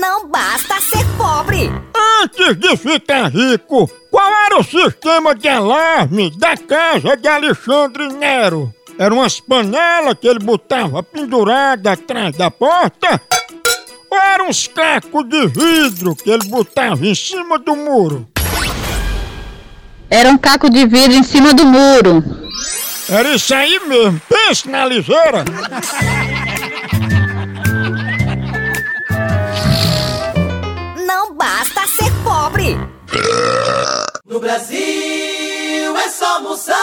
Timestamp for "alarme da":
5.48-6.56